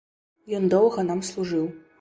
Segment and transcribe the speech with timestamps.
[0.59, 1.73] Ён доўга нам служыў.